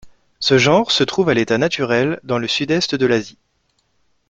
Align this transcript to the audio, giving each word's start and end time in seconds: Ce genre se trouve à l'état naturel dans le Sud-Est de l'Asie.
Ce 0.39 0.57
genre 0.57 0.89
se 0.91 1.03
trouve 1.03 1.29
à 1.29 1.35
l'état 1.35 1.59
naturel 1.59 2.19
dans 2.23 2.39
le 2.39 2.47
Sud-Est 2.47 2.95
de 2.95 3.05
l'Asie. 3.05 3.37